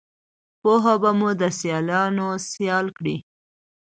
پوهه 0.61 0.93
به 1.01 1.11
مو 1.19 1.29
دسیالانوسیال 1.41 2.85
کړي 2.97 3.15